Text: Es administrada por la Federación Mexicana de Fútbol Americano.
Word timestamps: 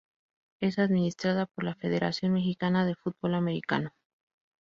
Es 0.61 0.79
administrada 0.79 1.45
por 1.45 1.63
la 1.63 1.75
Federación 1.75 2.33
Mexicana 2.33 2.87
de 2.87 2.95
Fútbol 2.95 3.35
Americano. 3.35 3.93